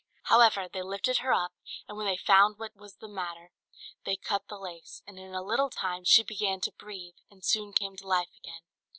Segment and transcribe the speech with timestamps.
[0.23, 1.53] However, they lifted her up,
[1.87, 3.51] and when they found what was the matter,
[4.03, 7.71] they cut the lace; and in a little time she began to breathe, and soon
[7.71, 8.61] came to life again.